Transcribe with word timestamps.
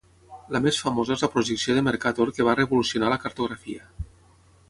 La 0.55 0.59
més 0.61 0.79
famosa 0.85 1.13
és 1.17 1.23
la 1.25 1.29
projecció 1.33 1.75
de 1.79 1.83
Mercator 1.89 2.33
que 2.37 2.47
va 2.49 2.57
revolucionar 2.61 3.09
a 3.11 3.15
la 3.17 3.21
cartografia. 3.27 3.87